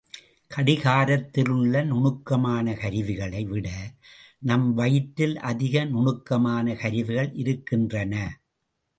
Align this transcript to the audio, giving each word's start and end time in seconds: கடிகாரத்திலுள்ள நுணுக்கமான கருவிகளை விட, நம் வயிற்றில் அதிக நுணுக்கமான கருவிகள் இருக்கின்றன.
கடிகாரத்திலுள்ள 0.51 1.83
நுணுக்கமான 1.83 2.73
கருவிகளை 2.73 3.43
விட, 3.45 3.67
நம் 4.39 4.65
வயிற்றில் 4.73 5.35
அதிக 5.41 5.83
நுணுக்கமான 5.85 6.75
கருவிகள் 6.75 7.29
இருக்கின்றன. 7.33 8.15